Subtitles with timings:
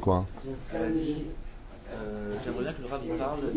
[0.00, 0.24] Quoi
[2.44, 3.02] J'aimerais bien que le parle
[3.40, 3.52] de.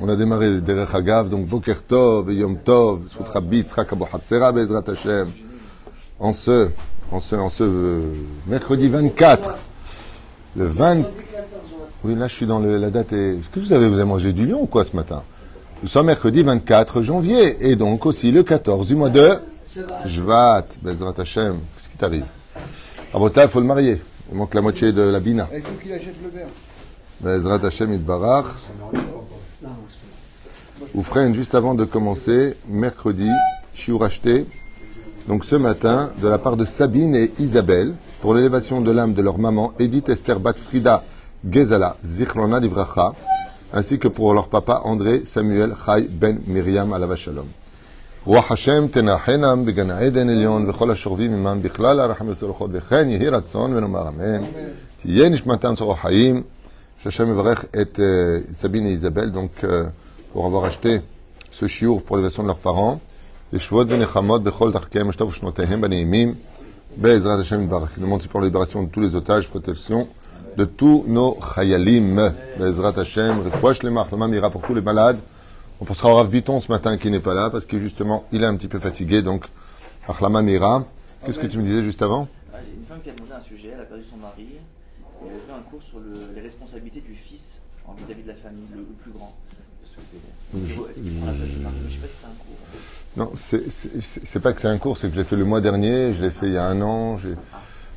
[0.00, 5.30] on a démarré derrière Hagav, donc Boker Tov, Yom Tov, Sut Rabbi, Tzrak Bezrat Hashem.
[6.18, 6.68] En ce,
[7.10, 8.00] en ce, en ce euh,
[8.46, 9.56] mercredi 24,
[10.56, 10.98] le 20,
[12.04, 14.04] oui là je suis dans le- la date, est- est-ce que vous avez, vous avez
[14.04, 15.22] mangé du lion ou quoi ce matin?
[15.82, 19.30] Nous sommes mercredi 24 janvier, et donc aussi le 14 du mois de
[20.06, 21.54] Jvat, Bezrat Hashem.
[21.76, 22.24] Qu'est-ce qui t'arrive?
[23.12, 24.00] Abota, il faut le marier.
[24.30, 25.48] Il manque la moitié de la bina.
[25.52, 26.46] Il faut qu'il achète le verre.
[27.20, 28.46] Bezrat Hashem Itbarach.
[30.94, 33.28] Oufren, juste avant de commencer, mercredi,
[33.74, 34.46] Shiur acheté,
[35.28, 39.22] donc ce matin, de la part de Sabine et Isabelle, pour l'élévation de l'âme de
[39.22, 41.04] leur maman, Edith Esther Batfrida
[41.48, 43.14] Gezala, Zichrona Livracha,
[43.72, 47.46] ainsi que pour leur papa André Samuel Chai Ben Miriam Alava Shalom.
[48.25, 53.75] רוח השם תנחנם בגן העדן עליון וכל השורבים עמם בכלל הרחם וסלוחות וכן יהי רצון
[53.75, 54.43] ונאמר אמן.
[55.01, 56.43] תהיה נשמתם צרור חיים.
[57.03, 59.83] שהשם יברך את euh, Sabine et Isabelle donc euh,
[60.33, 61.01] pour avoir acheté
[61.51, 62.97] ce chiour pour l'élection de leurs parents.
[63.53, 66.33] ישועות ונחמות בכל דרכיהם השטוב ושנותיהם בנעימים.
[66.97, 67.97] בעזרת השם יתברך.
[67.97, 70.07] Nous demandons pour la libération de tous les otages, protection
[70.57, 72.31] de tous nos chayalim.
[72.57, 75.17] Bezrat Hashem, refouach les marques, mira pour tous les malades.
[75.80, 78.42] On pensera au Rav Biton ce matin qui n'est pas là parce que justement il
[78.42, 79.46] est un petit peu fatigué donc
[80.08, 80.84] Achlama Mira.
[81.24, 82.28] Qu'est-ce que tu me disais juste avant?
[82.54, 85.40] Une femme qui a demandé un sujet, elle a perdu son mari, et elle a
[85.46, 87.60] fait un cours sur le- les responsabilités du fils
[87.98, 89.34] vis-à-vis de la famille, le, plus grand.
[90.52, 92.56] Que- Je sais pas si c'est un cours.
[93.16, 96.14] Non, c'est- pas que c'est un cours, c'est que je l'ai fait le mois dernier,
[96.14, 97.18] je l'ai fait il y a un an,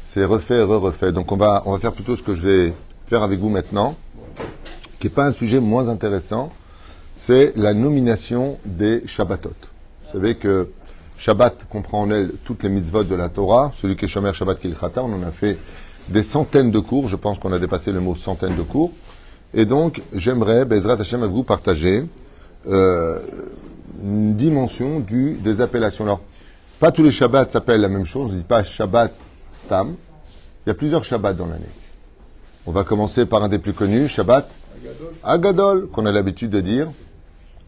[0.08, 1.12] c'est refait, re-refait.
[1.12, 2.74] Donc on va, on va faire plutôt ce que je vais
[3.08, 3.96] faire avec vous maintenant,
[5.00, 6.52] qui n'est pas un sujet moins intéressant,
[7.16, 9.50] c'est la nomination des Shabbatot.
[10.06, 10.70] Vous savez que
[11.18, 14.60] Shabbat comprend en elle toutes les mitzvot de la Torah, celui qui est Shomer Shabbat
[14.60, 15.58] Kilchata, on en a fait
[16.10, 18.92] des centaines de cours, je pense qu'on a dépassé le mot centaines de cours.
[19.54, 22.04] Et donc, j'aimerais, Bezrat Hashem, avec vous partager
[22.68, 23.20] euh,
[24.02, 26.04] une dimension du, des appellations.
[26.04, 26.22] Alors,
[26.80, 29.14] pas tous les Shabbats s'appellent la même chose, on ne dit pas Shabbat
[29.54, 29.96] Stam.
[30.66, 31.64] Il y a plusieurs Shabbats dans l'année.
[32.66, 34.50] On va commencer par un des plus connus, Shabbat
[35.24, 36.88] Agadol, qu'on a l'habitude de dire.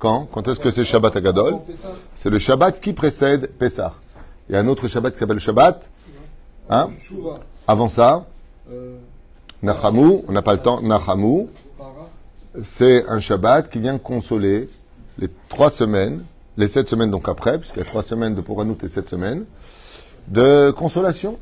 [0.06, 1.56] Quand est-ce que c'est Shabbat Agadol
[2.16, 3.94] C'est le Shabbat qui précède Pessah.
[4.48, 5.90] Il y a un autre Shabbat qui s'appelle le Shabbat.
[6.70, 6.90] Hein.
[7.68, 8.26] Avant ça,
[9.64, 11.48] Nachamu, on n'a pas le temps, Nachamu,
[12.64, 14.70] c'est un Shabbat qui vient consoler
[15.18, 16.24] les trois semaines,
[16.58, 19.46] les sept semaines donc après, puisqu'il y a trois semaines de Pouranout et sept semaines,
[20.28, 21.40] de consolation.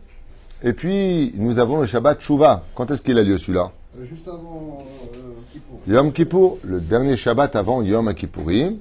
[0.63, 2.63] Et puis, nous avons le Shabbat Shuvah.
[2.75, 3.71] Quand est-ce qu'il a lieu celui-là?
[4.01, 4.83] Juste avant
[5.15, 5.17] euh,
[5.51, 5.79] Kippour.
[5.87, 8.77] Yom Kippour, le dernier Shabbat avant Yom Kippourim,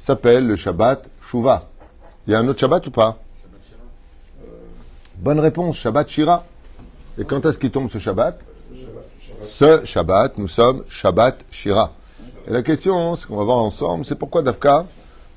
[0.00, 1.68] s'appelle le Shabbat Shuvah.
[2.26, 3.18] Il y a un autre Shabbat ou pas
[5.18, 6.44] Bonne réponse, Shabbat Shira.
[7.18, 8.38] Et quand est-ce qu'il tombe ce Shabbat
[9.42, 11.92] Ce Shabbat, nous sommes Shabbat Shira.
[12.46, 14.86] Et la question, ce qu'on va voir ensemble, c'est pourquoi Dafka,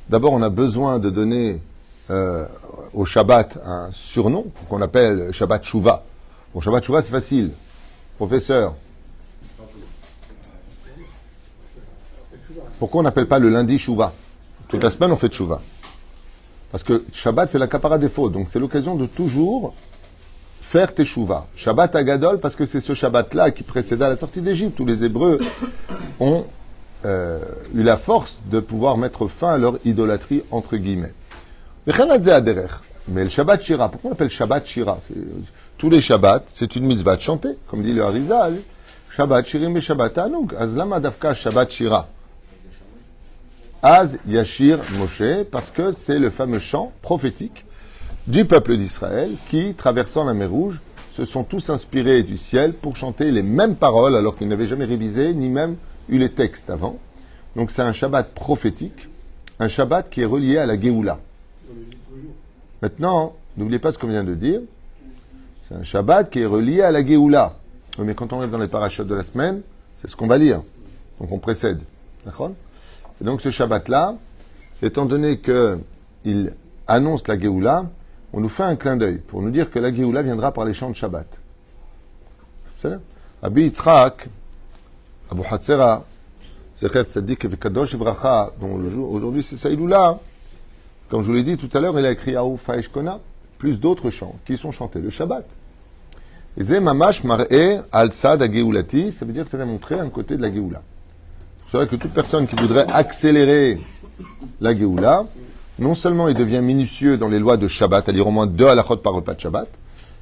[0.10, 1.62] d'abord on a besoin de donner
[2.10, 2.46] euh,
[2.94, 6.04] au Shabbat un surnom qu'on appelle Shabbat Shuvah.
[6.54, 7.52] Bon, Shabbat Shuvah, c'est facile.
[8.18, 8.74] Professeur,
[12.80, 14.14] Pourquoi on n'appelle pas le lundi Shuvah
[14.68, 15.62] Toute la semaine, on fait Shuvah.
[16.72, 18.08] Parce que Shabbat fait la capara des.
[18.10, 19.74] Donc, c'est l'occasion de toujours
[20.62, 21.48] faire tes Shuvah.
[21.56, 25.40] Shabbat Agadol, parce que c'est ce Shabbat-là qui précéda la sortie d'Égypte, où les Hébreux
[26.20, 26.46] ont
[27.06, 27.40] euh,
[27.74, 31.14] eu la force de pouvoir mettre fin à leur idolâtrie, entre guillemets.
[33.08, 35.16] Mais le Shabbat Shira, pourquoi on appelle Shabbat Shira C'est-
[35.78, 38.58] Tous les Shabbats, c'est une mitzvah de chanter, comme dit le Harizal.
[39.16, 40.54] Shabbat Shirim et Shabbat Anug.
[40.60, 42.08] Az lama davka Shabbat Shira.
[43.82, 47.66] Az Yashir Moshe, parce que c'est le fameux chant prophétique
[48.28, 50.82] du peuple d'Israël qui, traversant la mer Rouge,
[51.14, 54.84] se sont tous inspirés du ciel pour chanter les mêmes paroles alors qu'ils n'avaient jamais
[54.84, 55.78] révisé ni même
[56.10, 57.00] eu les textes avant.
[57.56, 59.08] Donc c'est un Shabbat prophétique,
[59.60, 61.18] un Shabbat qui est relié à la Géoula.
[62.82, 64.60] Maintenant, n'oubliez pas ce qu'on vient de dire,
[65.70, 67.56] c'est un Shabbat qui est relié à la Géoula.
[67.98, 69.62] Mais quand on est dans les parachutes de la semaine,
[69.96, 70.64] c'est ce qu'on va lire.
[71.22, 71.80] Donc on précède.
[72.26, 72.52] D'accord?
[73.22, 74.16] Et donc ce Shabbat-là,
[74.82, 76.54] étant donné qu'il
[76.88, 77.86] annonce la Géoula,
[78.32, 80.74] on nous fait un clin d'œil pour nous dire que la Géoula viendra par les
[80.74, 81.28] chants de Shabbat.
[83.42, 84.30] Abi Yitzhak,
[85.32, 86.06] Abu Hatzera,
[86.78, 90.18] Zecher Tzadik Vekadosh Bracha, dont le jour- aujourd'hui c'est Saïloula,
[91.10, 93.20] comme je vous l'ai dit tout à l'heure, il a écrit Aouf Kona,
[93.58, 95.46] plus d'autres chants qui sont chantés le Shabbat.
[96.58, 100.38] Et Mamash Mar'e Al Sad Geoulati, ça veut dire que ça va montrer un côté
[100.38, 100.82] de la Géoula.
[101.70, 103.80] C'est vrai que toute personne qui voudrait accélérer
[104.60, 105.26] la Géoula,
[105.78, 108.68] non seulement il devient minutieux dans les lois de Shabbat, à dire au moins deux
[108.68, 109.68] halachot par repas de Shabbat,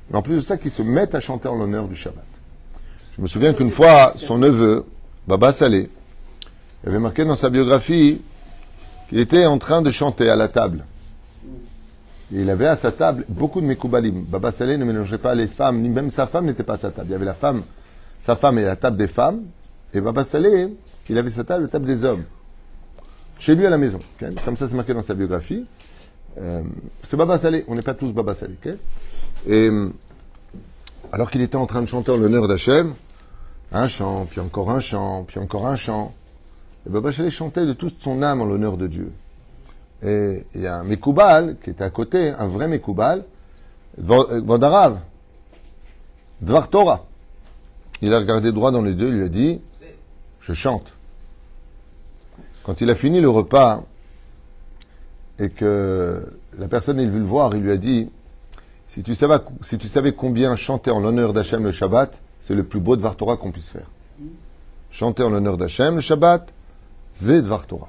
[0.09, 2.25] mais en plus de ça, qui se mettent à chanter en l'honneur du Shabbat.
[3.15, 4.85] Je me souviens qu'une fois, son neveu,
[5.25, 5.87] Baba il
[6.85, 8.19] avait marqué dans sa biographie
[9.07, 10.83] qu'il était en train de chanter à la table.
[12.35, 14.25] Et il avait à sa table beaucoup de Mekoubalim.
[14.27, 16.91] Baba Saleh ne mélangeait pas les femmes, ni même sa femme n'était pas à sa
[16.91, 17.07] table.
[17.07, 17.63] Il y avait la femme,
[18.21, 19.43] sa femme et la table des femmes.
[19.93, 20.69] Et Baba Saleh,
[21.09, 22.23] il avait sa table, la table des hommes.
[23.39, 23.99] Chez lui à la maison.
[24.43, 25.65] Comme ça, c'est marqué dans sa biographie.
[26.39, 26.61] Euh,
[27.03, 27.65] c'est Baba Saleh.
[27.67, 28.73] On n'est pas tous Baba ok
[29.45, 29.89] et euh,
[31.11, 32.93] alors qu'il était en train de chanter en l'honneur d'Hachem,
[33.71, 36.13] un chant, puis encore un chant, puis encore un chant,
[36.85, 39.11] et Baba Saleh chantait de toute son âme en l'honneur de Dieu.
[40.03, 43.23] Et il y a un Mekoubal qui était à côté, un vrai Mekoubal,
[43.97, 44.99] Vodarav,
[46.41, 47.05] Dvar Torah.
[48.01, 49.61] Il a regardé droit dans les deux, il lui a dit
[50.39, 50.93] Je chante.
[52.67, 53.85] Quand il a fini le repas
[55.39, 58.09] et que la personne est venue le voir, il lui a dit
[58.89, 63.15] Si tu savais, combien chanter en l'honneur d'Hachem le Shabbat, c'est le plus beau Dvar
[63.15, 63.89] Torah qu'on puisse faire.
[64.91, 66.53] Chanter en l'honneur d'Hachem le Shabbat,
[67.13, 67.87] c'est Dvar Torah.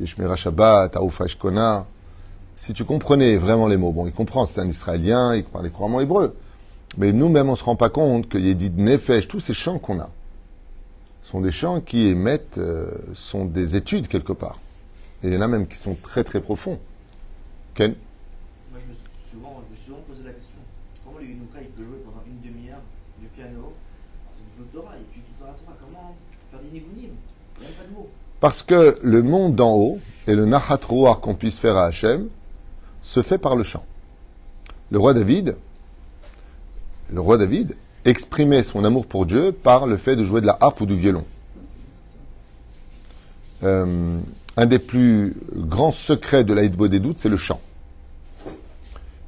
[0.00, 1.86] Yeshmera Shabbat, Aoufa Kona.
[2.56, 6.00] Si tu comprenais vraiment les mots, bon, il comprend, c'est un Israélien, il parle couramment
[6.00, 6.34] hébreu.
[6.96, 10.00] Mais nous-mêmes, on ne se rend pas compte que Yedid Nefesh, tous ces chants qu'on
[10.00, 10.10] a,
[11.30, 14.58] sont des chants qui émettent, euh, sont des études quelque part.
[15.22, 16.78] Et il y en a même qui sont très très profonds.
[17.74, 17.94] Ken
[18.70, 20.56] Moi, je me suis souvent, je me suis souvent posé la question
[21.04, 22.80] comment le Yunuka il peut jouer pendant une demi-heure
[23.20, 23.50] du piano?
[23.58, 23.72] Alors,
[24.32, 25.76] C'est beaucoup Torah, il étudie tout dans la Torah.
[25.80, 26.16] Comment
[26.50, 27.10] faire des nigunim
[27.58, 28.08] Il n'y a pas de mots.
[28.40, 32.28] Parce que le monde d'en haut et le Nahat Ruach qu'on puisse faire à Hachem
[33.02, 33.84] se fait par le chant.
[34.90, 35.56] Le roi David,
[37.12, 37.76] le roi David
[38.08, 40.96] exprimait son amour pour Dieu par le fait de jouer de la harpe ou du
[40.96, 41.24] violon.
[43.64, 44.18] Euh,
[44.56, 47.60] un des plus grands secrets de la des doutes, c'est le chant.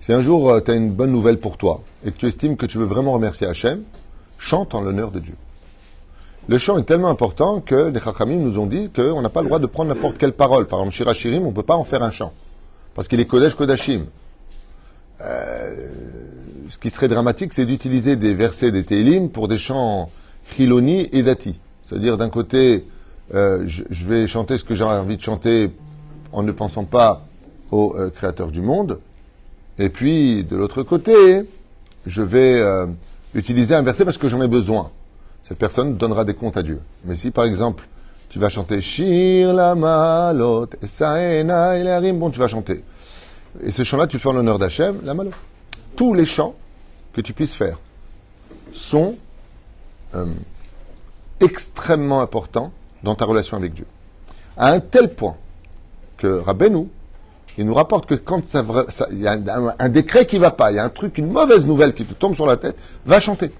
[0.00, 2.66] Si un jour tu as une bonne nouvelle pour toi et que tu estimes que
[2.66, 3.82] tu veux vraiment remercier Hachem,
[4.38, 5.34] chante en l'honneur de Dieu.
[6.48, 9.46] Le chant est tellement important que les Chachamim nous ont dit qu'on n'a pas le
[9.46, 10.66] droit de prendre n'importe quelle parole.
[10.66, 12.32] Par exemple, Shirachirim, on ne peut pas en faire un chant.
[12.94, 14.06] Parce qu'il est Kodesh Kodashim.
[15.20, 15.88] Euh,
[16.80, 20.08] qui serait dramatique, c'est d'utiliser des versets des Tehillim pour des chants
[20.50, 21.58] Chiloni et Dati.
[21.86, 22.86] C'est-à-dire, d'un côté,
[23.34, 25.70] euh, je, vais chanter ce que j'ai envie de chanter
[26.32, 27.26] en ne pensant pas
[27.70, 29.00] au euh, Créateur du monde.
[29.78, 31.42] Et puis, de l'autre côté,
[32.06, 32.86] je vais euh,
[33.34, 34.90] utiliser un verset parce que j'en ai besoin.
[35.42, 36.80] Cette personne donnera des comptes à Dieu.
[37.04, 37.86] Mais si, par exemple,
[38.30, 42.84] tu vas chanter Shir la malot, bon, tu vas chanter.
[43.64, 45.32] Et ce chant-là, tu le fais en l'honneur d'Hachem, la malot.
[45.96, 46.54] Tous les chants
[47.12, 47.78] que tu puisses faire
[48.72, 49.16] sont
[50.14, 50.26] euh,
[51.40, 52.72] extrêmement importants
[53.02, 53.86] dans ta relation avec Dieu.
[54.56, 55.36] À un tel point
[56.16, 56.88] que Rabbeinu,
[57.58, 58.42] il nous rapporte que quand
[59.10, 59.38] il y a
[59.78, 62.14] un, décret qui va pas, il y a un truc, une mauvaise nouvelle qui te
[62.14, 62.76] tombe sur la tête,
[63.06, 63.50] va chanter.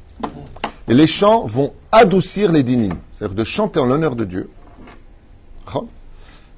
[0.89, 2.97] Et les chants vont adoucir les dynimes.
[3.15, 4.51] C'est-à-dire de chanter en l'honneur de Dieu.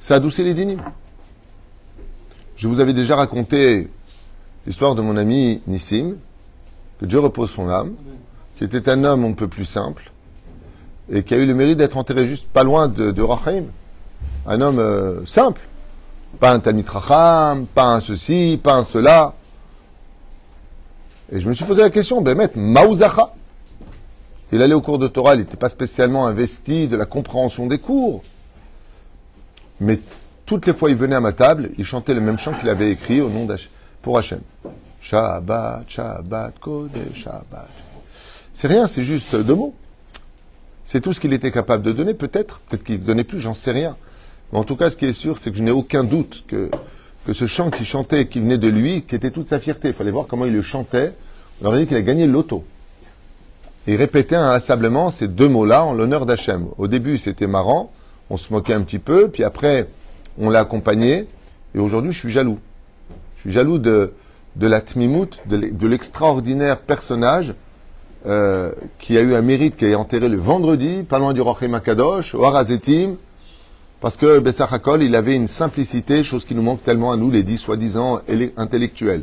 [0.00, 0.82] Ça adoucit les dynimes.
[2.56, 3.88] Je vous avais déjà raconté
[4.66, 6.14] l'histoire de mon ami Nissim,
[7.02, 7.94] que Dieu repose son âme,
[8.56, 10.12] qui était un homme un peu plus simple,
[11.10, 13.26] et qui a eu le mérite d'être enterré juste pas loin de, de.
[14.46, 15.60] Un homme euh, simple.
[16.38, 19.34] Pas un Tanit Racham, pas un ceci, pas un cela.
[21.32, 23.34] Et je me suis posé la question, ben mettre Maouzacha.
[24.52, 27.78] Il allait au cours de Torah, il n'était pas spécialement investi de la compréhension des
[27.78, 28.22] cours.
[29.80, 29.98] Mais
[30.46, 32.92] toutes les fois il venait à ma table, il chantait le même chant qu'il avait
[32.92, 33.48] écrit au nom
[34.02, 34.40] pour Hachem.
[35.02, 37.68] Shabbat, Shabbat, Kodesh, Shabbat.
[38.54, 39.74] C'est rien, c'est juste deux mots.
[40.84, 42.60] C'est tout ce qu'il était capable de donner, peut-être.
[42.60, 43.96] Peut-être qu'il ne donnait plus, j'en sais rien.
[44.52, 46.70] Mais en tout cas, ce qui est sûr, c'est que je n'ai aucun doute que,
[47.32, 49.88] ce chant qu'il chantait, qui venait de lui, qui était toute sa fierté.
[49.88, 51.12] Il fallait voir comment il le chantait.
[51.62, 52.24] On aurait dit qu'il a gagné.
[52.24, 56.68] Et il répétait inlassablement ces deux mots-là en l'honneur d'Hachem.
[56.78, 57.90] Au début, c'était marrant,
[58.30, 59.88] on se moquait un petit peu, puis après,
[60.38, 61.26] on l'a accompagné,
[61.74, 62.58] et aujourd'hui, je suis jaloux.
[63.36, 64.12] Je suis jaloux de,
[64.56, 67.54] de la tmimout, de l'e- de l'extraordinaire personnage
[68.26, 71.74] euh, qui a eu un mérite, qui est enterré le vendredi, pas loin du Rochem
[71.74, 73.16] Akadosh, au Harazetim,
[74.00, 77.30] parce que Bessar Hakol, il avait une simplicité, chose qui nous manque tellement à nous,
[77.30, 78.20] les dix soi-disant
[78.56, 79.22] intellectuels.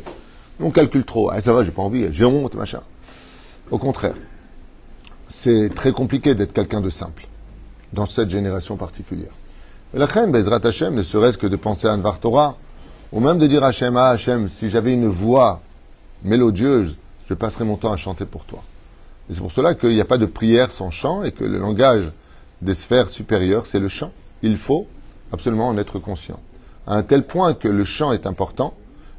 [0.58, 1.30] On calcule trop.
[1.30, 2.80] Ah, ça va, j'ai pas envie, j'ai honte, machin.
[3.70, 4.14] Au contraire,
[5.28, 7.26] c'est très compliqué d'être quelqu'un de simple
[7.92, 9.32] dans cette génération particulière.
[9.94, 12.56] La reine, Bezrat Hashem, ne serait-ce que de penser à Anvar Torah,
[13.12, 15.60] ou même de dire Hashem, ah Hashem, si j'avais une voix
[16.22, 16.96] mélodieuse,
[17.28, 18.62] je passerais mon temps à chanter pour toi.
[19.28, 21.58] Et c'est pour cela qu'il n'y a pas de prière sans chant et que le
[21.58, 22.10] langage
[22.62, 24.12] des sphères supérieures, c'est le chant.
[24.42, 24.86] Il faut
[25.32, 26.40] absolument en être conscient.
[26.86, 28.74] À un tel point que le chant est important,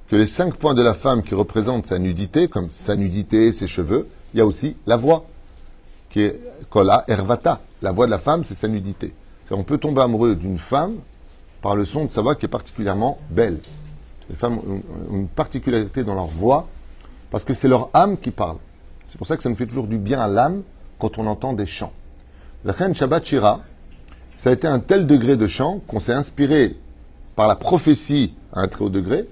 [0.09, 3.67] que les cinq points de la femme qui représentent sa nudité, comme sa nudité, ses
[3.67, 5.25] cheveux, il y a aussi la voix,
[6.09, 7.61] qui est kola ervata.
[7.81, 9.13] La voix de la femme, c'est sa nudité.
[9.49, 10.95] On peut tomber amoureux d'une femme
[11.61, 13.59] par le son de sa voix qui est particulièrement belle.
[14.29, 16.67] Les femmes ont une particularité dans leur voix,
[17.31, 18.57] parce que c'est leur âme qui parle.
[19.09, 20.61] C'est pour ça que ça nous fait toujours du bien à l'âme
[20.99, 21.91] quand on entend des chants.
[22.63, 23.61] La reine Shabbat Shira,
[24.37, 26.77] ça a été un tel degré de chant qu'on s'est inspiré
[27.35, 29.27] par la prophétie à un très haut degré,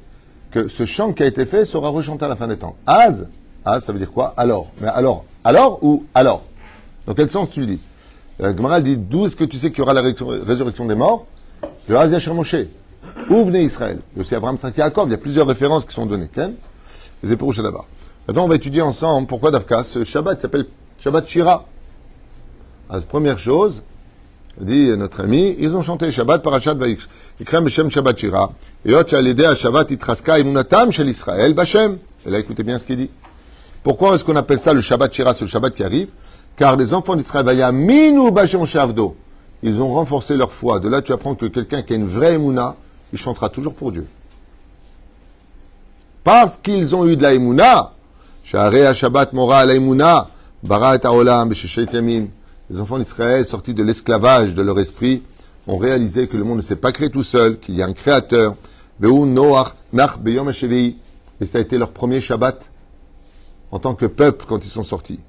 [0.51, 2.75] que ce chant qui a été fait sera rechanté à la fin des temps.
[2.85, 3.27] Az,
[3.65, 4.33] Az, ça veut dire quoi?
[4.37, 4.71] Alors.
[4.81, 6.43] Mais alors, alors ou alors?
[7.05, 7.79] Dans quel sens tu le dis?
[8.39, 11.25] La Gemara dit d'où est-ce que tu sais qu'il y aura la résurrection des morts?
[11.87, 12.55] Le Az Yasher Moshe.
[13.29, 13.99] Où venait Israël?
[14.13, 15.07] Il y a aussi Abraham, Isaac, Yaakov.
[15.07, 16.29] Il y a plusieurs références qui sont données.
[17.23, 17.85] Les éprouches là-bas.
[18.27, 20.65] Maintenant, on va étudier ensemble pourquoi Dafka, ce Shabbat s'appelle
[20.99, 21.65] Shabbat Shira.
[22.91, 23.81] la première chose,
[24.59, 26.99] dit notre ami, ils ont chanté Shabbat Parashat Vaikh.
[27.39, 28.51] Ikrem Beshem Shabbat Shira.
[28.85, 31.97] Et Yot Shalidea Shabbat Itraska Imunatam Shel Israël Bashem.
[32.25, 33.09] Et là, écoutez bien ce qu'il dit.
[33.83, 36.09] Pourquoi est-ce qu'on appelle ça le Shabbat Shira, ce Shabbat qui arrive
[36.55, 38.31] Car les enfants d'Israël, Minu
[38.67, 39.15] Shavdo.
[39.63, 40.79] Ils ont renforcé leur foi.
[40.79, 42.75] De là, tu apprends que quelqu'un qui a une vraie Emouna,
[43.11, 44.05] il chantera toujours pour Dieu.
[46.23, 47.93] Parce qu'ils ont eu de la Emouna,
[48.43, 50.27] Sha'arei Shabbat Mora la
[50.63, 50.99] Barat.
[52.71, 55.23] Les enfants d'Israël, sortis de l'esclavage de leur esprit,
[55.65, 57.93] ont réalisé que le monde ne s'est pas créé tout seul, qu'il y a un
[57.93, 58.55] créateur.
[59.01, 59.07] Et
[61.45, 62.69] ça a été leur premier Shabbat
[63.71, 65.19] en tant que peuple quand ils sont sortis.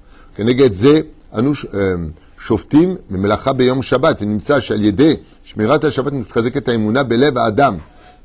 [2.40, 7.76] שופטים ממלאכה ביום שבת, זה נמצא שעל ידי שמירת השבת מתחזקת האמונה בלב האדם.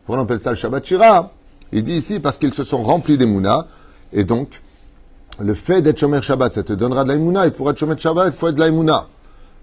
[0.06, 1.32] Pourquoi on appelle ça le Shabbat Shira
[1.72, 3.68] Il dit ici parce qu'ils se sont remplis d'Emouna,
[4.14, 4.62] et donc
[5.40, 8.34] le fait d'être Shomer Shabbat, ça te donnera de l'Emouna, et pour être Shomer Shabbat,
[8.34, 9.08] il faut être de l'Emouna.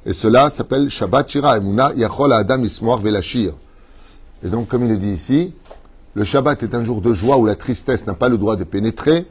[0.06, 3.52] Et cela s'appelle Shabbat Shira, Emouna, Yachol Adam Ismoar Velashir.
[4.44, 5.52] Et donc, comme il est dit ici,
[6.14, 8.64] le Shabbat est un jour de joie où la tristesse n'a pas le droit de
[8.64, 9.26] pénétrer,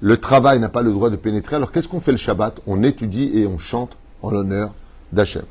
[0.00, 1.56] le travail n'a pas le droit de pénétrer.
[1.56, 4.71] Alors qu'est-ce qu'on fait le Shabbat On étudie et on chante en l'honneur
[5.11, 5.43] d'Hachem.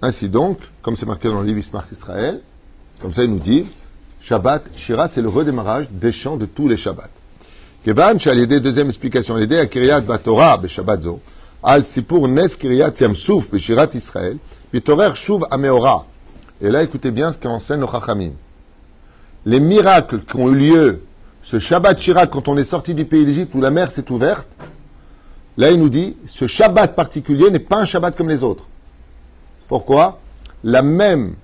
[0.00, 2.40] Ainsi donc, comme c'est marqué dans le livre Ismach Israël,
[3.02, 3.66] comme ça il nous dit,
[4.22, 7.10] Shabbat, Shira, c'est le redémarrage des chants de tous les Shabbats.
[7.84, 10.60] Kevan, l'idée deuxième explication, l'idée à Batora,
[11.62, 13.48] Al Sipur Nes Kiryat Yamsouf,
[13.94, 14.36] Israël,
[14.70, 16.06] Pitorer Shuv Ameora.
[16.60, 18.32] Et là, écoutez bien ce qu'enseigne le Chachamim.
[19.46, 21.02] Les miracles qui ont eu lieu
[21.42, 24.48] ce Shabbat Shira, quand on est sorti du pays d'Égypte où la mer s'est ouverte,
[25.56, 28.66] là, il nous dit, ce Shabbat particulier n'est pas un Shabbat comme les autres.
[29.68, 30.20] Pourquoi?
[30.64, 31.34] La même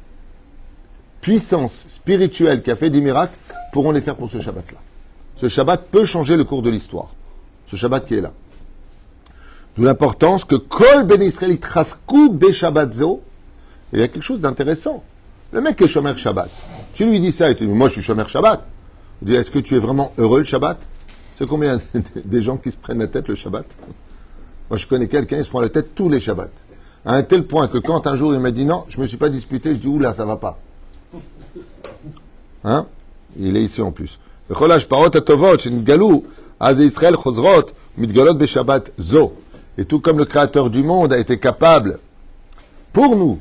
[1.20, 3.38] puissance spirituelle qui a fait des miracles
[3.72, 4.78] pourront les faire pour ce Shabbat-là.
[5.36, 7.08] Ce Shabbat peut changer le cours de l'histoire.
[7.66, 8.32] Ce Shabbat qui est là.
[9.76, 13.22] D'où l'importance que Kol Ben Israël Trasku Be Shabbatzo.
[13.92, 15.04] Il y a quelque chose d'intéressant.
[15.52, 16.48] Le mec est Shomer Shabbat.
[16.94, 18.64] Tu lui dis ça et tu dis, moi je suis Shomer Shabbat.
[19.22, 20.78] Il dit, est-ce que tu es vraiment heureux le Shabbat?
[21.36, 21.78] C'est combien
[22.24, 23.66] des gens qui se prennent la tête le Shabbat
[24.70, 26.48] Moi je connais quelqu'un, il se prend la tête tous les Shabbats.
[27.04, 29.06] À un tel point que quand un jour il m'a dit non, je ne me
[29.06, 30.58] suis pas disputé, je dis, oula, ça va pas.
[32.64, 32.86] Hein
[33.38, 34.18] Il est ici en plus.
[39.78, 41.98] Et tout comme le Créateur du monde a été capable,
[42.92, 43.38] pour nous,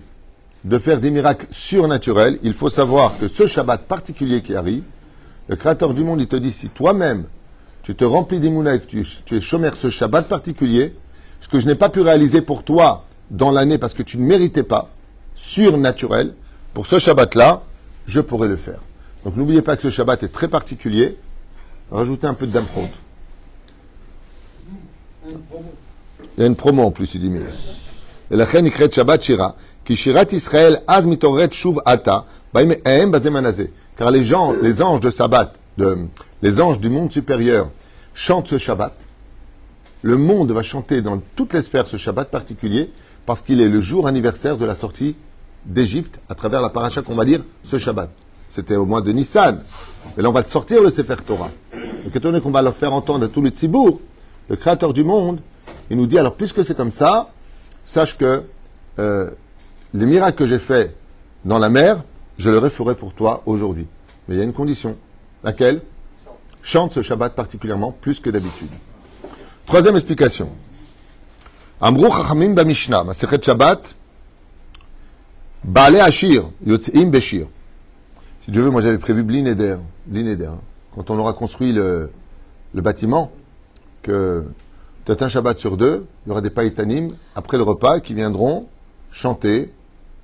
[0.63, 4.83] de faire des miracles surnaturels, il faut savoir que ce Shabbat particulier qui arrive,
[5.47, 7.23] le Créateur du monde, il te dit, si toi-même,
[7.85, 10.95] tu te remplis des et que tu, es chômeur ce Shabbat particulier,
[11.39, 14.25] ce que je n'ai pas pu réaliser pour toi dans l'année parce que tu ne
[14.25, 14.89] méritais pas,
[15.35, 16.33] surnaturel,
[16.73, 17.61] pour ce Shabbat-là,
[18.07, 18.79] je pourrais le faire.
[19.23, 21.15] Donc n'oubliez pas que ce Shabbat est très particulier.
[21.91, 22.65] Rajoutez un peu de dame
[25.27, 27.45] Il y a une promo en plus, il dit mieux.
[28.31, 31.05] Et la Shabbat Shira, qui Shirat Israël az
[31.51, 32.25] shuv ata,
[33.95, 37.69] car les gens, les anges de Shabbat, les anges du monde supérieur,
[38.13, 38.93] chantent ce Shabbat.
[40.01, 42.91] Le monde va chanter dans toutes les sphères ce Shabbat particulier,
[43.25, 45.15] parce qu'il est le jour anniversaire de la sortie
[45.65, 48.09] d'Égypte à travers la paracha qu'on va lire ce Shabbat.
[48.49, 49.63] C'était au mois de Nissan.
[50.17, 51.49] Et là, on va te sortir le Sefer Torah.
[51.73, 53.99] Donc, étant donné qu'on va leur faire entendre à tous les tzibour,
[54.47, 55.39] le Créateur du monde,
[55.89, 57.29] il nous dit, alors, puisque c'est comme ça,
[57.83, 58.43] sache que
[58.99, 59.31] euh,
[59.93, 60.95] les miracles que j'ai faits
[61.43, 62.03] dans la mer,
[62.37, 63.87] je les referai pour toi aujourd'hui.
[64.27, 64.95] Mais il y a une condition.
[65.45, 65.81] Laquelle?
[66.63, 68.71] Chante ce Shabbat particulièrement, plus que d'habitude.
[69.67, 70.49] Troisième explication.
[71.79, 73.93] Amrou Chachamim Bamishna, Masechet Shabbat,
[75.63, 77.45] Baale Ashir, Yotzim Beshir.
[78.41, 80.61] Si Dieu veut, moi j'avais prévu Blineder, Blineder, hein.
[80.95, 82.09] quand on aura construit le,
[82.73, 83.31] bâtiment,
[84.01, 84.45] que
[85.05, 88.67] peut-être un Shabbat sur deux, il y aura des païtanim après le repas qui viendront
[89.11, 89.71] chanter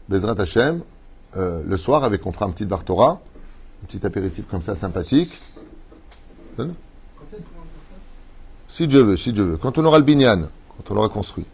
[0.10, 0.82] Bezrat Hashem
[1.38, 3.22] euh, le soir avec on fera un petit Bartora,
[3.83, 5.38] un petit apéritif comme ça sympathique,
[6.57, 6.63] ça
[8.69, 9.57] Si Dieu veut, si Dieu veut.
[9.57, 10.43] Quand on aura le binyan,
[10.77, 11.45] quand on l'aura construit.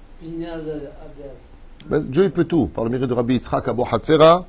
[1.90, 2.68] Ben, Dieu il peut tout.
[2.68, 4.46] Par le mérite de Rabbi Yitzhak Abu Hatzera,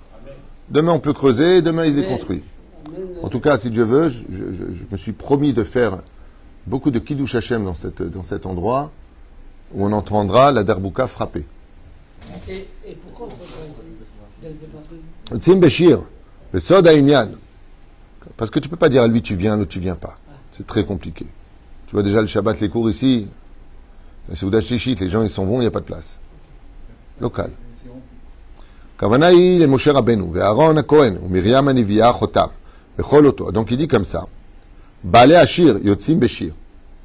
[0.68, 2.42] demain on peut creuser, demain il est construit.
[3.22, 5.98] En tout cas, si Dieu veut, je, je- je- je me suis promis de faire
[6.66, 8.90] beaucoup de Kiddush Hashem dans, cette, dans cet endroit
[9.72, 11.46] où on entendra la derbouka frapper.
[12.48, 16.00] Et, et pourquoi on fait ça ici Tzim Beshir,
[16.52, 17.28] le Sod Aïnyan.
[18.38, 20.16] Parce que tu ne peux pas dire à lui tu viens, l'autre tu viens pas.
[20.56, 21.26] C'est très compliqué.
[21.88, 23.26] Tu vois déjà le Shabbat, les cours ici,
[24.30, 26.16] euh, c'est Ouda les gens ils sont vont il n'y a pas de place.
[27.20, 27.50] Local.
[28.98, 32.50] Kavanaï, les Moshe Rabbeinu, Aaron Chotam,
[33.52, 34.24] Donc il dit comme ça.
[35.12, 36.52] Ashir, Yotzim Beshir.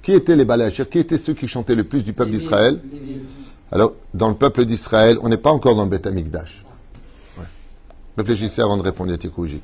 [0.03, 2.79] Qui étaient les Balé Ashir Qui étaient ceux qui chantaient le plus du peuple d'Israël?
[3.71, 6.63] Alors, dans le peuple d'Israël, on n'est pas encore dans le Beth Amikdash.
[8.17, 9.63] Réfléchissez avant de répondre à Tikkujik.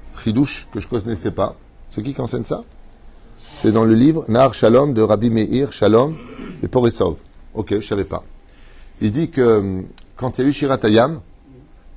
[0.23, 1.55] Chidouche, que je ne connaissais pas,
[1.89, 2.63] c'est qui qui enseigne ça?
[3.61, 6.15] C'est dans le livre Nar Shalom de Rabbi Meir Shalom
[6.63, 7.15] et Porisov.
[7.53, 8.23] Ok, je savais pas.
[9.01, 9.85] Il dit que hum,
[10.15, 11.21] quand il y a eu Shirat Hayam,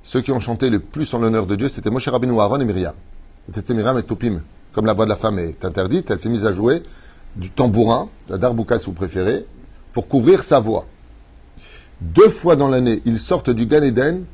[0.02, 2.64] ceux qui ont chanté le plus en l'honneur de Dieu, c'était Moshe Rabbeinu, Aaron et
[2.64, 2.94] Myriam.
[3.54, 4.42] C'était Myriam et Topim.
[4.72, 6.82] Comme la voix de la femme est interdite, elle s'est mise à jouer
[7.36, 9.46] du tambourin, la darbouka si vous préférez,
[9.92, 10.86] pour couvrir sa voix.
[12.00, 14.24] Deux fois dans l'année, ils sortent du Gan Eden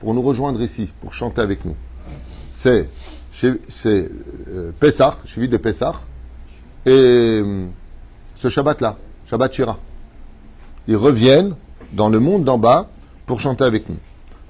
[0.00, 1.74] pour nous rejoindre ici, pour chanter avec nous.
[2.54, 2.88] C'est
[3.68, 4.10] c'est
[4.48, 6.00] euh, Pessah, de Pessah,
[6.84, 7.70] et hum,
[8.34, 9.78] ce Shabbat-là, Shabbat Shira.
[10.88, 11.54] Ils reviennent
[11.92, 12.88] dans le monde d'en bas
[13.26, 13.96] pour chanter avec nous.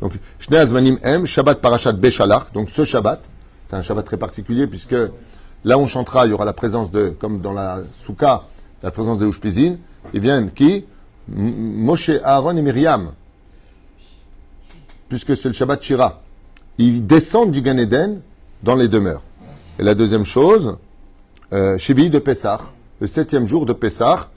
[0.00, 3.23] Donc, Shnei Azmanim M, Shabbat Parashat Beshalach, donc ce Shabbat,
[3.69, 4.97] c'est un Shabbat très particulier puisque
[5.65, 8.43] là on chantera, il y aura la présence de, comme dans la Souka,
[8.82, 9.76] la présence de Ushpizin,
[10.13, 10.84] ils viennent qui?
[11.28, 13.13] Moshe, Aaron et Myriam,
[15.08, 16.23] puisque c'est le Shabbat Shira.
[16.78, 18.21] Ils descendent du Gan Eden
[18.62, 19.23] dans les demeures.
[19.78, 20.76] Et la deuxième chose,
[21.52, 22.60] euh, de Pessah,
[23.00, 24.30] le septième jour de Pessah,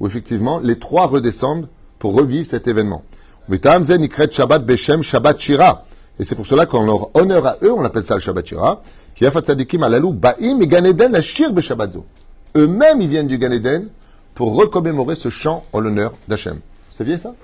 [0.00, 3.02] où effectivement les trois redescendent pour revivre cet événement.
[3.48, 5.84] Shabbat Beshem Shabbat Shira.
[6.18, 8.80] Et c'est pour cela qu'en leur honneur à eux, on appelle ça le Shabbat Shira,
[9.14, 12.04] qui a fait tzadikim alalou ba'im et Gan Eden la shir Beshabbat zo.
[12.56, 13.88] Eux-mêmes, ils viennent du Gan Eden
[14.34, 16.54] pour recommémorer ce chant en l'honneur d'Hachem.
[16.54, 17.34] Vous saviez ça?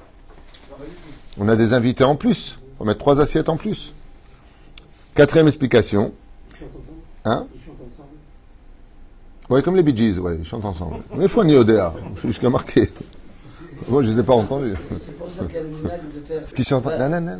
[1.38, 2.58] On a des invités en plus.
[2.78, 3.94] On va mettre trois assiettes en plus.
[5.14, 6.12] Quatrième explication.
[7.24, 8.08] Hein Ils chantent ensemble.
[9.50, 10.96] Ouais, comme les Bee Gees, ouais, ils chantent ensemble.
[11.16, 12.90] Mais il faut un Yodéa, je suis jusqu'à marqué.
[13.88, 14.74] Moi, je les ai pas entendus.
[14.92, 16.48] C'est pour ça qu'il y a le minag de faire.
[16.48, 16.86] Ce qu'ils chantent.
[16.86, 17.38] Non, non, non.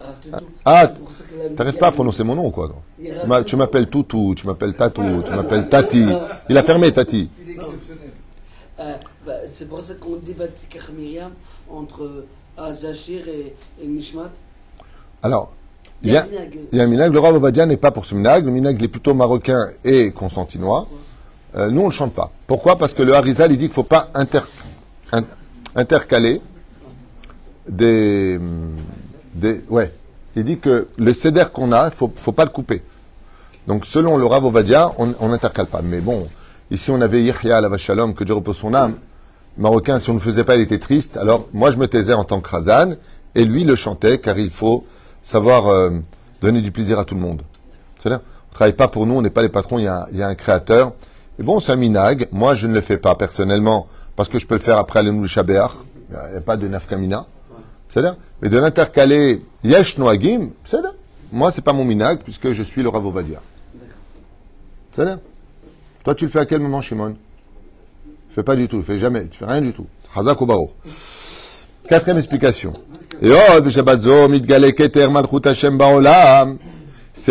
[0.00, 0.40] Ah.
[0.64, 2.50] Ah, C'est pour ça qu'il y a le T'arrives pas à de- prononcer mon nom,
[2.50, 2.68] quoi.
[2.68, 2.74] non
[3.38, 6.06] Il Tu m'appelles Toutou, tu m'appelles Tatou, tu m'appelles Tati.
[6.48, 7.28] Il a fermé, Tati.
[7.40, 8.10] Il est exceptionnel.
[8.78, 8.94] Euh,
[9.26, 11.32] bah, c'est pour ça qu'on dit Batikar Myriam
[11.70, 12.24] entre
[12.58, 14.30] Azachir et, et Nishmat.
[15.22, 15.52] Alors,
[16.02, 16.58] il y a, un minag.
[16.72, 17.12] il y a un minag.
[17.12, 18.44] Le roi Obadia n'est pas pour ce minag.
[18.44, 20.86] Le minag, il est plutôt marocain et constantinois.
[21.56, 22.30] Euh, nous, on ne le chante pas.
[22.46, 22.76] Pourquoi?
[22.76, 24.40] Parce que le Harizal, il dit qu'il ne faut pas inter-
[25.12, 25.24] in-
[25.74, 26.40] intercaler
[27.68, 28.38] des,
[29.34, 29.64] des.
[29.68, 29.92] Ouais.
[30.36, 32.82] Il dit que le céder qu'on a, il ne faut, faut pas le couper.
[33.66, 35.80] Donc, selon le Rav Ovadia, on n'intercale pas.
[35.82, 36.26] Mais bon,
[36.70, 38.96] ici, on avait Yahya al Shalom, que Dieu repose son âme.
[39.56, 41.16] Marocain, si on ne le faisait pas, il était triste.
[41.16, 42.92] Alors, moi, je me taisais en tant que Razan,
[43.34, 44.84] et lui le chantait, car il faut
[45.26, 45.90] savoir euh,
[46.40, 47.42] donner du plaisir à tout le monde.
[47.98, 50.06] C'est-à-dire, on ne travaille pas pour nous, on n'est pas les patrons, il y, a,
[50.12, 50.92] y a un créateur.
[51.40, 52.28] Et bon, c'est un minag.
[52.30, 55.26] Moi, je ne le fais pas personnellement, parce que je peux le faire après le
[55.26, 55.72] Shabéach.
[56.10, 57.26] Il n'y a, pas de nafkamina.
[57.88, 60.94] C'est-à-dire, mais de l'intercaler yesh noagim, c'est-à-dire,
[61.32, 63.40] moi, c'est pas mon minag, puisque je suis le Rav Ovadia.
[64.92, 65.18] C'est-à-dire,
[66.04, 67.16] toi, tu le fais à quel moment, Shimon?
[68.30, 69.86] Je fais pas du tout, je fais jamais, tu fais rien du tout.
[70.14, 70.38] Hazak.
[71.88, 72.74] Quatrième explication.
[73.18, 73.28] C'est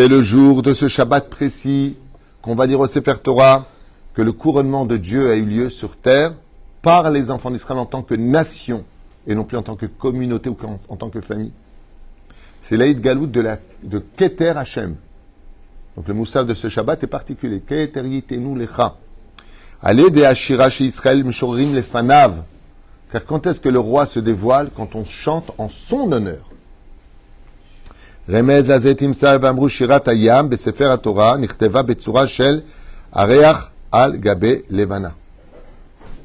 [0.07, 1.95] le jour de ce Shabbat précis
[2.41, 3.67] qu'on va dire au Sefer Torah
[4.15, 6.33] que le couronnement de Dieu a eu lieu sur terre
[6.81, 8.83] par les enfants d'Israël en tant que nation
[9.27, 10.57] et non plus en tant que communauté ou
[10.89, 11.53] en, tant que famille.
[12.63, 14.95] C'est l'Aïd Galout de, Keter Hashem.
[15.95, 17.61] Donc le moussaf de ce Shabbat est particulier.
[17.61, 18.95] Keter yitenu lecha.
[19.83, 20.27] Allez des
[20.79, 22.41] Israël, Mishorim les fanav.
[23.15, 26.49] Car quand est-ce que le roi se dévoile Quand on chante en son honneur.
[28.27, 32.65] Remez lazet imsa vamru shirat hayam besefer Torah nichteva betzura shel
[33.13, 35.13] areach al gabe levana.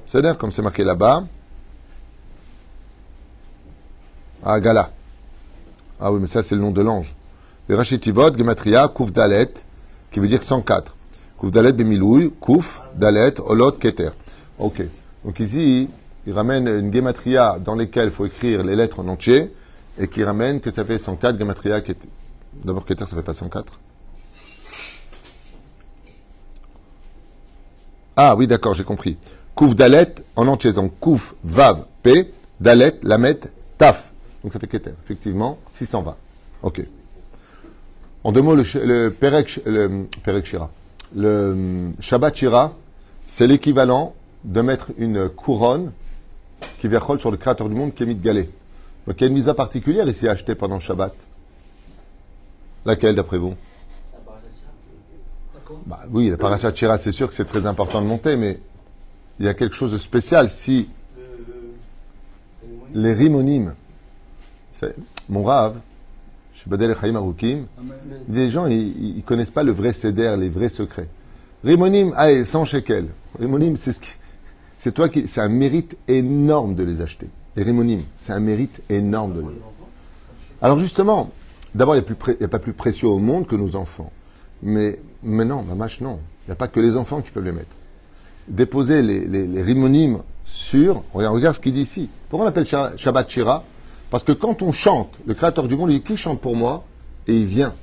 [0.04, 1.22] C'est-à-dire, comme c'est marqué là-bas,
[4.42, 4.90] ah, Gala.
[6.00, 7.14] Ah oui, mais ça, c'est le nom de l'ange.
[7.68, 9.54] Le Rachitivot, Gematria, Kouf Dalet,
[10.10, 10.96] qui veut dire 104.
[11.38, 14.10] Kouf Dalet Bemilouy, Kouf Dalet, Olot Keter.
[14.58, 14.82] Ok.
[15.24, 15.88] Donc ici,
[16.26, 19.52] il ramène une Gematria dans laquelle il faut écrire les lettres en entier,
[19.98, 22.08] et qui ramène que ça fait 104 Gematria Keter.
[22.64, 23.78] D'abord, Keter, ça fait pas 104
[28.16, 29.16] Ah oui, d'accord, j'ai compris.
[29.54, 33.40] Kouf Dalet en entier, donc Kouf Vav P, Dalet Lamet
[33.78, 34.10] Taf.
[34.42, 36.16] Donc ça fait Keter, effectivement, 620.
[36.62, 36.82] Ok.
[38.22, 40.70] En deux mots, le, le Perek, le Perek Shira,
[41.16, 42.74] le hum, Shabbat Shira,
[43.26, 45.92] c'est l'équivalent de mettre une couronne
[46.78, 48.50] qui verrole sur le Créateur du monde qui est mis de galé.
[49.06, 51.14] Donc il y a une mise particulière ici à acheter pendant le Shabbat.
[52.84, 53.54] Laquelle d'après vous?
[55.86, 58.58] Bah, Oui, la Parashat Shira, c'est sûr que c'est très important de monter, mais
[59.38, 60.88] il y a quelque chose de spécial si
[62.92, 63.74] les rimonymes,
[64.74, 64.94] c'est-
[65.28, 65.76] mon rave,
[66.54, 67.66] je suis Badel Chaim Arukim,
[68.28, 71.08] les gens, ils, ils connaissent pas le vrai céder, les vrais secrets.
[71.62, 73.08] Rimonim, allez, 100 shekels.
[73.38, 74.10] Rimonim, c'est ce qui,
[74.80, 77.28] c'est toi qui, c'est un mérite énorme de les acheter.
[77.54, 79.46] Les rimonim, c'est un mérite énorme de les
[80.62, 81.30] Alors justement,
[81.74, 82.02] d'abord, il
[82.38, 84.10] n'y a, pas plus précieux au monde que nos enfants.
[84.62, 86.18] Mais, non, mamache, non.
[86.46, 87.68] Il n'y a pas que les enfants qui peuvent les mettre.
[88.48, 92.08] Déposer les, les, sur, regarde, regarde ce qu'il dit ici.
[92.30, 93.64] Pourquoi on appelle Sha- Shabbat Shira?
[94.10, 96.84] Parce que quand on chante, le créateur du monde, il dit, qui chante pour moi?
[97.26, 97.74] Et il vient.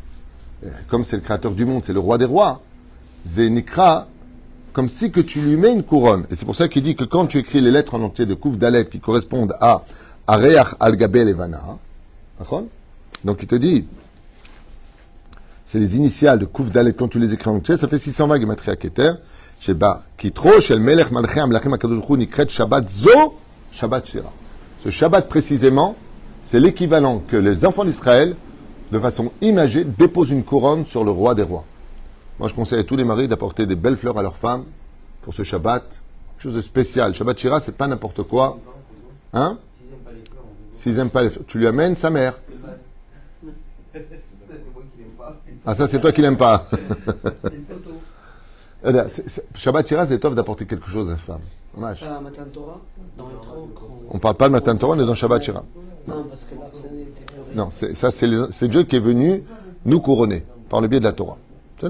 [0.87, 2.63] Comme c'est le créateur du monde, c'est le roi des rois.
[3.23, 4.07] Zénikra,
[4.77, 6.27] comme si que tu lui mets une couronne.
[6.29, 8.35] Et c'est pour ça qu'il dit que quand tu écris les lettres en entier de
[8.35, 9.83] Kouf Dalet qui correspondent à
[10.27, 11.79] Areach al-Gabel Evana,
[13.23, 13.87] donc il te dit,
[15.65, 18.39] c'est les initiales de Kouf Dalet, quand tu les écris en entier, ça fait 620
[18.39, 19.13] Gematria Keter,
[19.59, 20.03] Sheba,
[20.59, 23.33] Shel Melech Hu Nikret Shabbat Zo,
[23.71, 24.31] Shabbat Shira.
[24.83, 25.95] Ce Shabbat précisément,
[26.43, 28.35] c'est l'équivalent que les enfants d'Israël,
[28.91, 31.65] de façon imagée, déposent une couronne sur le roi des rois.
[32.39, 34.65] Moi, je conseille à tous les maris d'apporter des belles fleurs à leurs femmes
[35.21, 35.83] pour ce Shabbat.
[35.83, 37.15] Quelque chose de spécial.
[37.15, 38.59] Shabbat Shira, c'est pas n'importe quoi.
[39.33, 39.57] Hein?
[40.71, 42.39] S'ils n'aiment pas les fleurs, tu lui amènes sa mère.
[45.65, 46.69] Ah, ça, c'est toi qui l'aimes pas.
[48.85, 48.91] Eh
[49.55, 51.41] Shabbat Shira, c'est top d'apporter quelque chose à la femme.
[51.75, 52.05] Dommage.
[52.23, 52.45] Matin.
[54.11, 55.63] On parle pas de Matan Torah, on est dans Shabbat Shira.
[56.07, 56.53] Non, parce que.
[57.55, 59.43] Non, c'est, ça, c'est, Dieu qui est venu
[59.83, 61.37] nous couronner par le biais de la Torah.
[61.81, 61.89] C'est.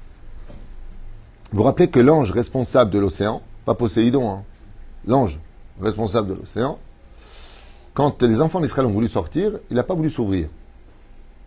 [1.51, 4.43] Vous vous rappelez que l'ange responsable de l'océan, pas Poséidon, hein,
[5.05, 5.39] l'ange
[5.81, 6.79] responsable de l'océan,
[7.93, 10.47] quand les enfants d'Israël ont voulu sortir, il n'a pas voulu s'ouvrir.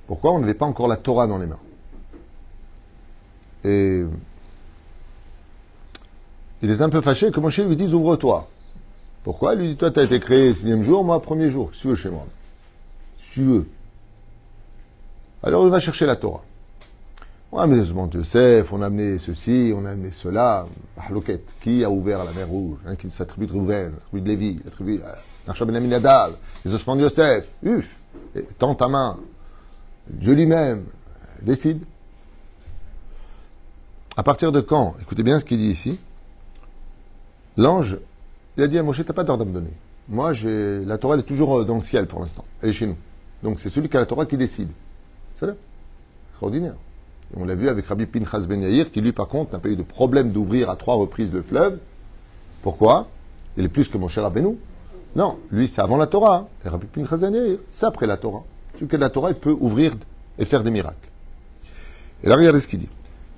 [0.06, 0.32] Pourquoi?
[0.32, 1.58] On n'avait pas encore la Torah dans les mains.
[3.64, 4.04] Et
[6.60, 8.46] il est un peu fâché que Moshe lui dise ouvre-toi.
[9.22, 9.54] Pourquoi?
[9.54, 11.70] Il lui dit toi tu as été créé le sixième jour, moi premier jour.
[11.70, 12.26] Que tu veux chez moi?
[13.18, 13.66] Si tu veux?
[15.42, 16.42] Alors il va chercher la Torah.
[17.56, 20.66] On a amené Yosef, on a amené ceci, on a amené cela.
[20.96, 21.40] Mahloket.
[21.60, 25.00] Qui a ouvert la mer rouge hein, Qui s'attribue de Rouven, l'attribue de Lévi, l'attribue
[25.46, 27.44] d'Archa Ben Aminadav, les ossements de Yosef.
[27.62, 27.96] Uf
[28.58, 29.20] Tends ta main.
[30.08, 30.82] Dieu lui-même
[31.42, 31.80] décide.
[34.16, 36.00] À partir de quand Écoutez bien ce qu'il dit ici.
[37.56, 37.98] L'ange,
[38.56, 39.72] il a dit à Moshe, t'as pas d'ordre à me donner.
[40.08, 42.44] Moi, j'ai la Torah, elle est toujours euh, dans le ciel pour l'instant.
[42.62, 42.96] Elle est chez nous.
[43.44, 44.70] Donc c'est celui qui a la Torah qui décide.
[45.36, 45.54] C'est là.
[46.32, 46.74] Extraordinaire.
[47.34, 49.69] Et on l'a vu avec Rabbi Pinchas Ben Yair, qui lui, par contre, n'a pas
[49.69, 51.77] eu de problème d'ouvrir à trois reprises le fleuve.
[52.62, 53.08] Pourquoi
[53.58, 54.58] Il est plus que mon cher Rabbeinu.
[55.15, 56.36] Non, lui, c'est avant la Torah.
[56.38, 56.47] hein.
[56.65, 58.43] Et Rabbi Pinchas Ben Yair, c'est après la Torah.
[58.75, 59.95] Celui qui a de la Torah, il peut ouvrir
[60.38, 61.10] et faire des miracles.
[62.23, 62.89] Et là, regardez ce qu'il dit.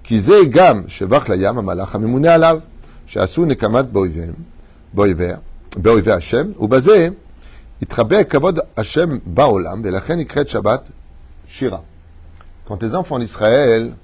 [0.03, 2.59] כי זה גם שבח לים המלאך הממונה עליו,
[3.05, 4.33] שעשו נקמת באויביהם,
[4.93, 5.37] באויביה,
[5.77, 7.07] באויבי השם, ובזה
[7.81, 10.89] התחבא כבוד השם בעולם, ולכן נקראת שבת
[11.47, 11.77] שירה.
[12.66, 13.94] Quand les enfants d'Israël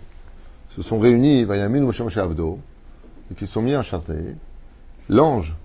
[0.71, 2.61] se sont réunis, Vayamin Moshe Avdo,
[3.31, 4.37] et qu'ils sont mis à chanter,
[5.09, 5.57] l'ange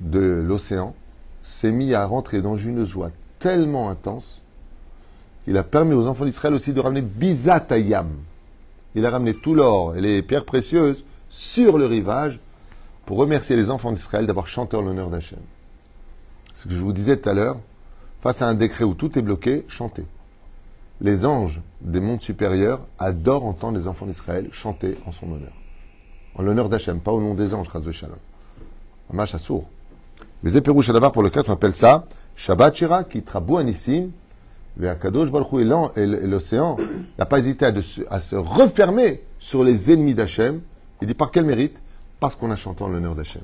[0.00, 0.94] de l'océan
[1.42, 4.42] s'est mis à rentrer dans une joie tellement intense
[5.44, 8.08] qu'il a permis aux enfants d'Israël aussi de ramener Bizatayam.
[8.94, 12.38] Il a ramené tout l'or et les pierres précieuses sur le rivage
[13.04, 15.40] pour remercier les enfants d'Israël d'avoir chanté en l'honneur d'Hachem.
[16.54, 17.56] Ce que je vous disais tout à l'heure,
[18.20, 20.06] face à un décret où tout est bloqué, chantez.
[21.02, 25.52] Les anges des mondes supérieurs adorent entendre les enfants d'Israël chanter en son honneur.
[26.36, 28.16] En l'honneur d'Hachem, pas au nom des anges, Chaz Shalom.
[29.12, 29.68] Amash Assour.
[30.44, 34.10] Mais Zéperouch Adavar, pour lequel on appelle ça Shabbat Shira, qui trabou anissim,
[34.80, 35.52] Kadosh Baruch
[35.96, 36.76] et l'océan
[37.18, 40.60] n'a pas hésité à, se, refermer sur les ennemis d'Hachem.
[41.00, 41.82] Il dit par quel mérite?
[42.20, 43.42] Parce qu'on a chanté en l'honneur d'Hachem.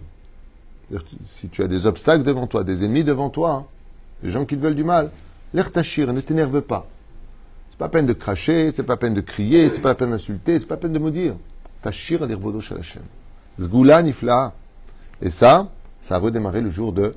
[1.27, 3.64] Si tu as des obstacles devant toi, des ennemis devant toi, hein,
[4.23, 5.11] des gens qui te veulent du mal,
[5.53, 6.87] l'air tachir, ne t'énerve pas.
[7.78, 10.76] Pas peine de cracher, c'est pas peine de crier, c'est pas peine d'insulter, c'est pas
[10.76, 11.34] peine de maudire.
[11.80, 13.02] Tachir l'irvodo shel Hashem.
[13.60, 14.52] Zgoula nifla.
[15.22, 15.68] Et ça,
[16.00, 17.14] ça a redémarré le jour de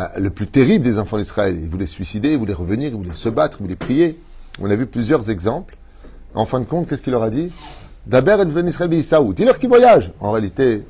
[0.00, 1.56] euh, le plus terrible des enfants d'Israël.
[1.60, 4.20] Ils voulaient suicider, ils voulaient revenir, ils voulaient se battre, ils voulaient prier.
[4.60, 5.76] On a vu plusieurs exemples.
[6.34, 7.52] En fin de compte, qu'est-ce qu'il leur a dit?
[8.06, 9.34] D'abord, Ben Israël Isaou.
[9.34, 10.12] Dis-leur qu'ils voyagent.
[10.18, 10.84] En réalité,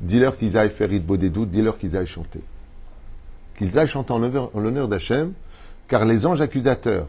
[0.00, 2.40] dis-leur qu'ils aillent faire Idbo des doutes, dis-leur qu'ils aillent chanter.
[3.56, 5.32] Qu'ils aillent chanter en l'honneur d'Hachem,
[5.86, 7.06] car les anges accusateurs,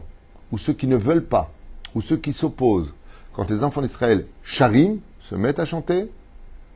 [0.52, 1.52] ou ceux qui ne veulent pas,
[1.94, 2.92] ou ceux qui s'opposent,
[3.32, 6.08] quand les enfants d'Israël charim, se mettent à chanter,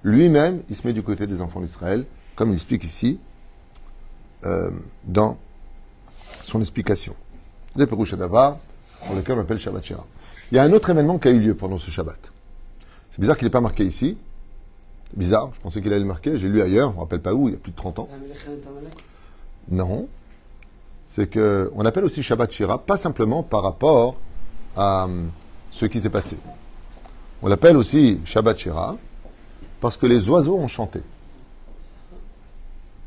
[0.02, 2.04] lui-même, il se met du côté des enfants d'Israël,
[2.35, 3.18] comme il explique ici,
[4.44, 4.70] euh,
[5.04, 5.38] dans
[6.42, 7.14] son explication.
[7.76, 8.59] Des Perouch Adavar,
[9.06, 10.06] pour lequel on appelle Shabbat Shira.
[10.50, 12.18] Il y a un autre événement qui a eu lieu pendant ce Shabbat.
[13.12, 14.16] C'est bizarre qu'il n'ait pas marqué ici.
[15.11, 16.37] C'est bizarre, je pensais qu'il allait le marquer.
[16.37, 18.00] J'ai lu ailleurs, je ne me rappelle pas où, il y a plus de 30
[18.00, 18.09] ans.
[19.68, 20.09] Non.
[21.10, 24.14] C'est que on appelle aussi Shabbat Shira, pas simplement par rapport
[24.76, 25.30] à hum,
[25.72, 26.36] ce qui s'est passé.
[27.42, 28.96] On l'appelle aussi Shabbat Shira
[29.80, 31.02] parce que les oiseaux ont chanté.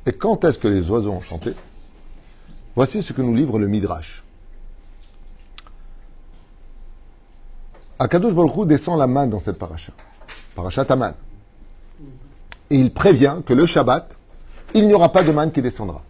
[0.06, 1.54] Et quand est-ce que les oiseaux ont chanté?
[2.76, 4.22] Voici ce que nous livre le Midrash.
[8.00, 9.94] Akadosh Baruch descend la main dans cette paracha.
[10.56, 11.14] Paracha Taman.
[12.70, 14.18] Et il prévient que le Shabbat,
[14.74, 16.02] il n'y aura pas de manne qui descendra.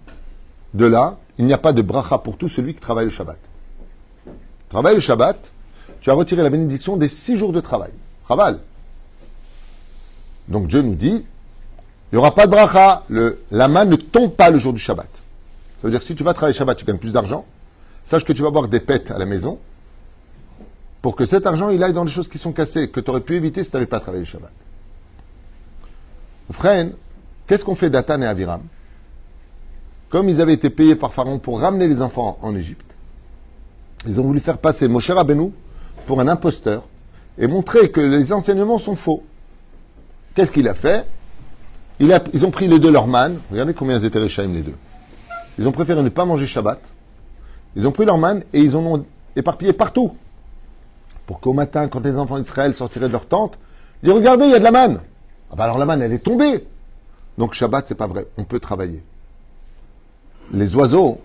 [0.73, 3.39] De là, il n'y a pas de bracha pour tout celui qui travaille le Shabbat.
[4.69, 5.51] Travaille le Shabbat,
[6.01, 7.91] tu as retiré la bénédiction des six jours de travail.
[8.27, 8.59] Chaval.
[10.47, 11.25] Donc Dieu nous dit,
[12.11, 13.03] il n'y aura pas de bracha.
[13.09, 15.07] Le, la main ne tombe pas le jour du Shabbat.
[15.07, 17.45] Ça veut dire que si tu vas travailler Shabbat, tu gagnes plus d'argent.
[18.03, 19.59] Sache que tu vas avoir des pètes à la maison
[21.01, 23.21] pour que cet argent, il aille dans des choses qui sont cassées, que tu aurais
[23.21, 24.51] pu éviter si tu n'avais pas travaillé le Shabbat.
[26.51, 26.87] Frère,
[27.47, 28.61] qu'est-ce qu'on fait d'Atan et Aviram?
[30.13, 32.85] Comme ils avaient été payés par Pharaon pour ramener les enfants en Égypte,
[34.05, 35.51] ils ont voulu faire passer Moshe Rabbeinu
[36.05, 36.83] pour un imposteur
[37.39, 39.23] et montrer que les enseignements sont faux.
[40.35, 41.07] Qu'est-ce qu'il a fait?
[41.99, 43.39] Ils ont pris les deux leur manne.
[43.49, 44.75] Regardez combien ils étaient réchaim les deux.
[45.57, 46.79] Ils ont préféré ne pas manger Shabbat.
[47.75, 50.13] Ils ont pris leur manne et ils en ont éparpillé partout.
[51.25, 53.57] Pour qu'au matin, quand les enfants d'Israël sortiraient de leur tente,
[54.03, 54.99] ils disent Regardez, il y a de la manne.
[55.51, 56.67] Ah bah alors la manne, elle est tombée.
[57.39, 58.27] Donc Shabbat, c'est pas vrai.
[58.37, 59.01] On peut travailler.
[60.51, 61.21] Les oiseaux,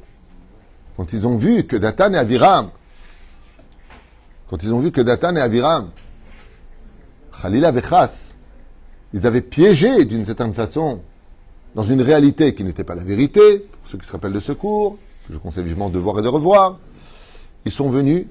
[0.97, 2.71] quand ils ont vu que Datan et Aviram,
[4.49, 5.91] quand ils ont vu que Datan et Aviram,
[7.41, 8.35] Khalila Vechas,
[9.13, 11.01] ils avaient piégé d'une certaine façon
[11.75, 14.99] dans une réalité qui n'était pas la vérité, pour ceux qui se rappellent de secours,
[15.27, 16.79] que je conseille vivement de voir et de revoir,
[17.65, 18.27] ils sont venus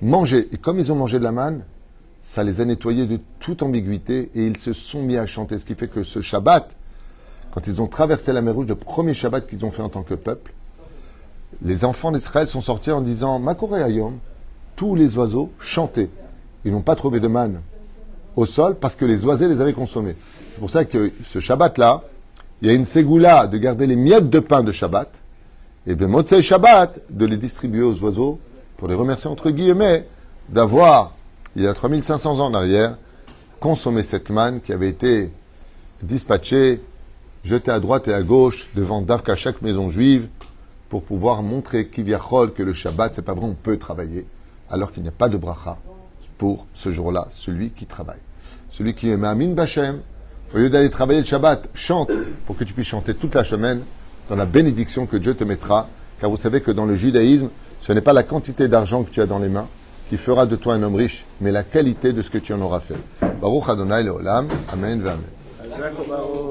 [0.00, 0.48] manger.
[0.52, 1.64] Et comme ils ont mangé de la manne,
[2.22, 5.58] ça les a nettoyés de toute ambiguïté et ils se sont mis à chanter.
[5.58, 6.70] Ce qui fait que ce Shabbat,
[7.52, 10.02] quand ils ont traversé la mer Rouge, le premier Shabbat qu'ils ont fait en tant
[10.02, 10.52] que peuple,
[11.62, 14.18] les enfants d'Israël sont sortis en disant Makore Ayom,
[14.76, 16.10] tous les oiseaux chantaient.
[16.64, 17.60] Ils n'ont pas trouvé de manne
[18.36, 20.16] au sol parce que les oiseaux les avaient consommés.
[20.52, 22.02] C'est pour ça que ce Shabbat-là,
[22.62, 25.10] il y a une ségoula de garder les miettes de pain de Shabbat
[25.86, 28.38] et de Motzei Shabbat de les distribuer aux oiseaux
[28.76, 30.06] pour les remercier entre guillemets
[30.48, 31.14] d'avoir,
[31.56, 32.96] il y a 3500 ans en arrière,
[33.58, 35.30] consommé cette manne qui avait été
[36.02, 36.80] dispatchée,
[37.44, 40.28] jetée à droite et à gauche devant Davka chaque maison juive
[40.88, 44.26] pour pouvoir montrer Kiviachol que le Shabbat, c'est pas vrai, on peut travailler
[44.70, 45.78] alors qu'il n'y a pas de bracha
[46.38, 48.20] pour ce jour-là, celui qui travaille.
[48.70, 50.00] Celui qui est Ma'amin Bachem,
[50.54, 52.10] au lieu d'aller travailler le Shabbat, chante
[52.46, 53.82] pour que tu puisses chanter toute la semaine
[54.28, 55.88] dans la bénédiction que Dieu te mettra.
[56.20, 57.50] Car vous savez que dans le judaïsme,
[57.80, 59.68] ce n'est pas la quantité d'argent que tu as dans les mains
[60.08, 62.60] qui fera de toi un homme riche, mais la qualité de ce que tu en
[62.60, 62.96] auras fait.
[63.40, 64.48] Baruch Adonai Leolam.
[64.72, 65.00] Amen.
[65.06, 65.18] Amen.